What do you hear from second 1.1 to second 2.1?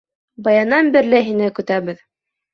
һине көтәбеҙ.